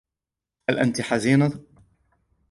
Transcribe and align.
هل 0.69 0.79
أنتِ 0.79 1.01
حزينة؟ 1.01 1.65